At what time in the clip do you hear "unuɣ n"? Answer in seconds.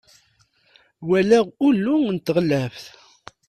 1.67-2.17